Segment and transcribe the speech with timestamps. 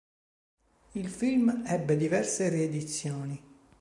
[0.93, 3.39] Il film ebbe diverse riedizioni.